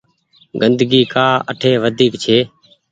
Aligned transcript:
گندگي 0.61 1.01
ڪآ 1.13 1.27
اٺي 1.51 1.71
وڍيڪ 1.83 2.13
ڇي۔ 2.23 2.37